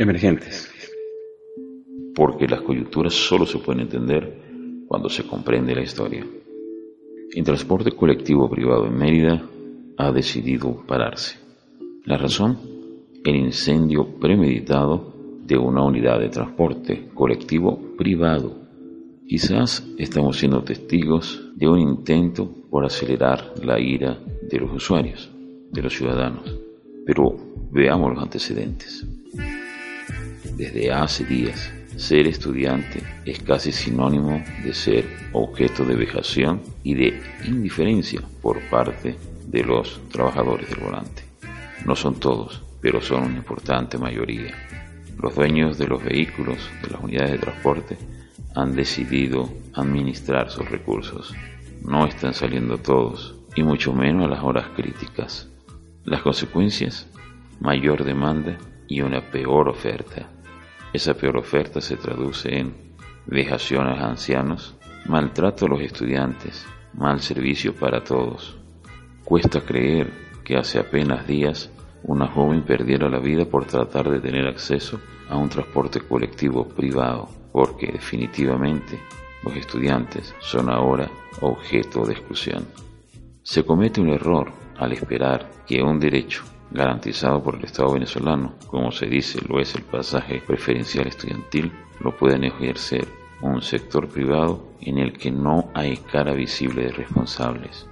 Emergentes. 0.00 0.70
Porque 2.14 2.46
las 2.46 2.60
coyunturas 2.60 3.12
solo 3.14 3.46
se 3.46 3.58
pueden 3.58 3.82
entender 3.82 4.84
cuando 4.86 5.08
se 5.08 5.24
comprende 5.24 5.74
la 5.74 5.82
historia. 5.82 6.24
El 7.34 7.44
transporte 7.44 7.90
colectivo 7.90 8.48
privado 8.48 8.86
en 8.86 8.96
Mérida 8.96 9.42
ha 9.96 10.12
decidido 10.12 10.84
pararse. 10.86 11.38
La 12.04 12.16
razón, 12.16 12.58
el 13.24 13.34
incendio 13.34 14.06
premeditado 14.20 15.12
de 15.44 15.58
una 15.58 15.82
unidad 15.82 16.20
de 16.20 16.28
transporte 16.28 17.08
colectivo 17.12 17.96
privado. 17.96 18.56
Quizás 19.26 19.84
estamos 19.98 20.38
siendo 20.38 20.62
testigos 20.62 21.50
de 21.56 21.68
un 21.68 21.80
intento 21.80 22.48
por 22.70 22.84
acelerar 22.84 23.52
la 23.64 23.80
ira 23.80 24.16
de 24.48 24.58
los 24.58 24.72
usuarios, 24.72 25.28
de 25.72 25.82
los 25.82 25.92
ciudadanos. 25.92 26.56
Pero 27.04 27.34
veamos 27.72 28.14
los 28.14 28.22
antecedentes. 28.22 29.04
Desde 30.58 30.90
hace 30.90 31.24
días, 31.24 31.72
ser 31.94 32.26
estudiante 32.26 33.00
es 33.24 33.38
casi 33.44 33.70
sinónimo 33.70 34.42
de 34.64 34.74
ser 34.74 35.04
objeto 35.32 35.84
de 35.84 35.94
vejación 35.94 36.62
y 36.82 36.94
de 36.94 37.22
indiferencia 37.44 38.20
por 38.42 38.60
parte 38.68 39.14
de 39.46 39.62
los 39.62 40.00
trabajadores 40.10 40.68
del 40.68 40.80
volante. 40.80 41.22
No 41.86 41.94
son 41.94 42.18
todos, 42.18 42.60
pero 42.80 43.00
son 43.00 43.22
una 43.22 43.36
importante 43.36 43.98
mayoría. 43.98 44.52
Los 45.22 45.36
dueños 45.36 45.78
de 45.78 45.86
los 45.86 46.02
vehículos, 46.02 46.58
de 46.82 46.90
las 46.90 47.04
unidades 47.04 47.30
de 47.30 47.38
transporte, 47.38 47.96
han 48.56 48.74
decidido 48.74 49.48
administrar 49.74 50.50
sus 50.50 50.68
recursos. 50.68 51.36
No 51.82 52.04
están 52.04 52.34
saliendo 52.34 52.78
todos, 52.78 53.36
y 53.54 53.62
mucho 53.62 53.92
menos 53.92 54.26
a 54.26 54.30
las 54.30 54.42
horas 54.42 54.66
críticas. 54.74 55.48
Las 56.02 56.22
consecuencias, 56.22 57.06
mayor 57.60 58.02
demanda 58.02 58.58
y 58.88 59.02
una 59.02 59.20
peor 59.30 59.68
oferta. 59.68 60.28
Esa 60.92 61.14
peor 61.14 61.36
oferta 61.36 61.80
se 61.80 61.96
traduce 61.96 62.58
en 62.58 62.74
vejaciones 63.26 63.98
a 64.00 64.08
ancianos, 64.08 64.74
maltrato 65.06 65.66
a 65.66 65.68
los 65.68 65.82
estudiantes, 65.82 66.66
mal 66.94 67.20
servicio 67.20 67.74
para 67.74 68.02
todos. 68.02 68.56
Cuesta 69.24 69.60
creer 69.60 70.10
que 70.44 70.56
hace 70.56 70.78
apenas 70.78 71.26
días 71.26 71.70
una 72.04 72.26
joven 72.26 72.62
perdiera 72.62 73.08
la 73.10 73.18
vida 73.18 73.44
por 73.44 73.66
tratar 73.66 74.08
de 74.08 74.20
tener 74.20 74.46
acceso 74.46 74.98
a 75.28 75.36
un 75.36 75.50
transporte 75.50 76.00
colectivo 76.00 76.66
privado, 76.66 77.28
porque 77.52 77.88
definitivamente 77.92 78.98
los 79.44 79.54
estudiantes 79.56 80.34
son 80.38 80.70
ahora 80.70 81.10
objeto 81.42 82.06
de 82.06 82.14
exclusión. 82.14 82.66
Se 83.42 83.62
comete 83.62 84.00
un 84.00 84.08
error 84.08 84.50
al 84.78 84.92
esperar 84.92 85.50
que 85.66 85.82
un 85.82 86.00
derecho 86.00 86.44
garantizado 86.70 87.42
por 87.42 87.56
el 87.56 87.64
Estado 87.64 87.92
venezolano, 87.92 88.54
como 88.66 88.92
se 88.92 89.06
dice 89.06 89.40
lo 89.48 89.60
es 89.60 89.74
el 89.74 89.82
pasaje 89.82 90.42
preferencial 90.46 91.06
estudiantil, 91.06 91.72
lo 92.00 92.16
pueden 92.16 92.44
ejercer 92.44 93.06
un 93.40 93.62
sector 93.62 94.08
privado 94.08 94.68
en 94.80 94.98
el 94.98 95.12
que 95.12 95.30
no 95.30 95.70
hay 95.74 95.96
cara 95.96 96.34
visible 96.34 96.84
de 96.84 96.92
responsables. 96.92 97.86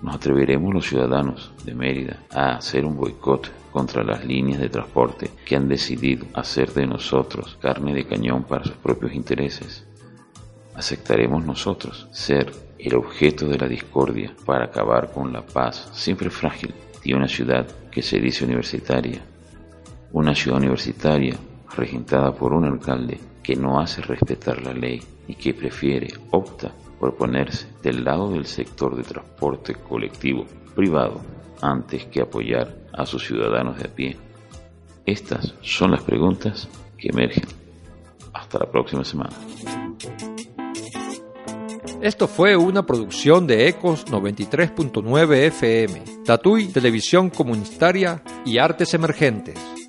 Nos 0.00 0.16
atreveremos 0.16 0.74
los 0.74 0.86
ciudadanos 0.86 1.52
de 1.64 1.74
Mérida 1.74 2.18
a 2.30 2.56
hacer 2.56 2.84
un 2.84 2.96
boicot 2.96 3.50
contra 3.70 4.02
las 4.02 4.24
líneas 4.24 4.60
de 4.60 4.68
transporte 4.68 5.30
que 5.44 5.56
han 5.56 5.68
decidido 5.68 6.26
hacer 6.34 6.72
de 6.72 6.86
nosotros 6.86 7.56
carne 7.60 7.94
de 7.94 8.04
cañón 8.04 8.44
para 8.44 8.64
sus 8.64 8.74
propios 8.74 9.12
intereses. 9.14 9.86
¿Aceptaremos 10.74 11.44
nosotros 11.44 12.08
ser 12.10 12.52
el 12.78 12.94
objeto 12.94 13.46
de 13.46 13.58
la 13.58 13.68
discordia 13.68 14.34
para 14.44 14.64
acabar 14.64 15.12
con 15.12 15.32
la 15.32 15.42
paz 15.42 15.88
siempre 15.92 16.30
frágil 16.30 16.74
de 17.04 17.14
una 17.14 17.28
ciudad 17.28 17.66
que 17.90 18.02
se 18.02 18.20
dice 18.20 18.44
universitaria? 18.44 19.22
Una 20.12 20.34
ciudad 20.34 20.58
universitaria 20.58 21.36
regentada 21.76 22.34
por 22.34 22.52
un 22.52 22.64
alcalde 22.64 23.18
que 23.42 23.56
no 23.56 23.80
hace 23.80 24.02
respetar 24.02 24.62
la 24.62 24.72
ley 24.72 25.02
y 25.26 25.34
que 25.34 25.54
prefiere, 25.54 26.08
opta 26.30 26.72
por 26.98 27.16
ponerse 27.16 27.68
del 27.82 28.04
lado 28.04 28.30
del 28.30 28.46
sector 28.46 28.96
de 28.96 29.02
transporte 29.02 29.74
colectivo 29.74 30.44
privado 30.74 31.20
antes 31.60 32.06
que 32.06 32.20
apoyar 32.20 32.76
a 32.92 33.06
sus 33.06 33.26
ciudadanos 33.26 33.78
de 33.78 33.88
a 33.88 33.94
pie? 33.94 34.16
Estas 35.04 35.54
son 35.62 35.90
las 35.90 36.02
preguntas 36.02 36.68
que 36.96 37.08
emergen. 37.08 37.44
Hasta 38.32 38.60
la 38.60 38.70
próxima 38.70 39.04
semana. 39.04 39.34
Esto 42.02 42.26
fue 42.26 42.56
una 42.56 42.84
producción 42.84 43.46
de 43.46 43.68
Ecos 43.68 44.06
93.9 44.06 45.36
FM, 45.46 46.02
Tatuy 46.24 46.66
Televisión 46.66 47.30
Comunitaria 47.30 48.24
y 48.44 48.58
Artes 48.58 48.92
Emergentes. 48.94 49.81